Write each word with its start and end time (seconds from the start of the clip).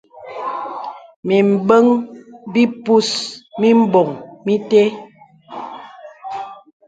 Mìmbəŋ 1.27 1.85
bìpus 2.53 3.09
mìmboŋ 3.59 4.07
mìtə́. 4.45 4.87